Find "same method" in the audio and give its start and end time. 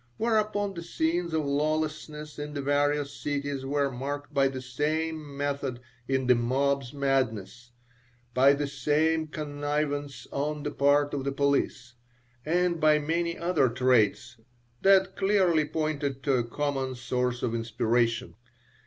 4.59-5.79